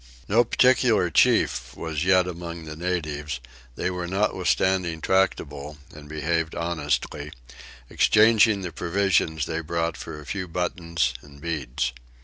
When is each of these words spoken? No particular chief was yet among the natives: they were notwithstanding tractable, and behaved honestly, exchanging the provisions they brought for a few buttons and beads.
No 0.27 0.43
particular 0.43 1.11
chief 1.11 1.77
was 1.77 2.03
yet 2.03 2.27
among 2.27 2.63
the 2.65 2.75
natives: 2.75 3.39
they 3.75 3.91
were 3.91 4.07
notwithstanding 4.07 4.99
tractable, 4.99 5.77
and 5.93 6.09
behaved 6.09 6.55
honestly, 6.55 7.31
exchanging 7.87 8.61
the 8.61 8.71
provisions 8.71 9.45
they 9.45 9.61
brought 9.61 9.95
for 9.95 10.19
a 10.19 10.25
few 10.25 10.47
buttons 10.47 11.13
and 11.21 11.39
beads. 11.39 11.93